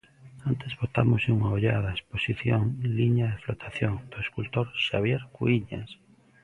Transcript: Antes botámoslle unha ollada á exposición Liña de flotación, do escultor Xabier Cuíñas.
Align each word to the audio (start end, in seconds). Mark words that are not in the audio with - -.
Antes 0.51 0.73
botámoslle 0.81 1.35
unha 1.37 1.53
ollada 1.57 1.93
á 1.93 1.95
exposición 1.97 2.61
Liña 2.97 3.27
de 3.33 3.41
flotación, 3.45 3.93
do 4.11 4.17
escultor 4.25 4.65
Xabier 4.87 5.21
Cuíñas. 5.35 5.89